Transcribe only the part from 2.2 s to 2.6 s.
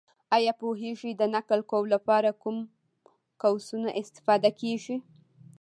کوم